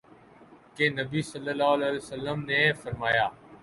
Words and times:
کہ 0.77 0.89
نبی 0.91 1.21
صلی 1.21 1.49
اللہ 1.49 1.71
علیہ 1.73 1.91
وسلم 1.91 2.43
نے 2.45 2.61
فرمایا 2.81 3.27